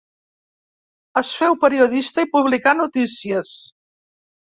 [1.21, 3.57] Es féu periodista, i publicà notícies.